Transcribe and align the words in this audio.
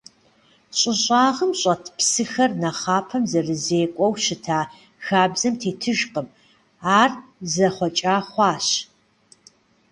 Щӏы 0.77 0.93
щӏагъым 1.01 1.51
щӏэт 1.59 1.83
псыхэр 1.97 2.51
нэхъапэм 2.61 3.23
зэрызекӏуэу 3.31 4.13
щыта 4.23 4.59
хабзэм 5.05 5.53
тетыжкъым, 5.61 6.27
ар 6.99 7.11
зэхъуэкӏа 7.51 8.15
хъуащ. 8.29 8.67